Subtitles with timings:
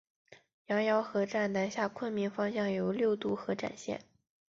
[0.65, 4.01] 羊臼河站南下昆明方向有六渡河展线。